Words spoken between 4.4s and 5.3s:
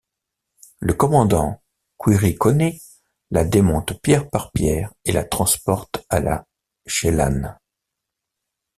pierre et la